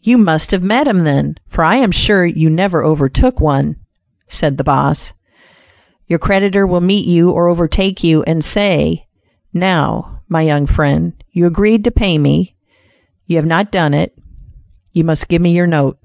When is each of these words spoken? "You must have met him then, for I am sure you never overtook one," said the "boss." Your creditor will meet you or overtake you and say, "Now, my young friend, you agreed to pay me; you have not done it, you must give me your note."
"You 0.00 0.16
must 0.16 0.52
have 0.52 0.62
met 0.62 0.86
him 0.86 1.02
then, 1.02 1.34
for 1.48 1.64
I 1.64 1.74
am 1.74 1.90
sure 1.90 2.24
you 2.24 2.48
never 2.48 2.84
overtook 2.84 3.40
one," 3.40 3.74
said 4.28 4.56
the 4.58 4.62
"boss." 4.62 5.12
Your 6.06 6.20
creditor 6.20 6.64
will 6.68 6.80
meet 6.80 7.04
you 7.04 7.32
or 7.32 7.48
overtake 7.48 8.04
you 8.04 8.22
and 8.28 8.44
say, 8.44 9.08
"Now, 9.52 10.20
my 10.28 10.42
young 10.42 10.66
friend, 10.68 11.14
you 11.32 11.46
agreed 11.48 11.82
to 11.82 11.90
pay 11.90 12.16
me; 12.16 12.54
you 13.26 13.34
have 13.38 13.44
not 13.44 13.72
done 13.72 13.92
it, 13.92 14.16
you 14.92 15.02
must 15.02 15.26
give 15.26 15.42
me 15.42 15.50
your 15.52 15.66
note." 15.66 15.98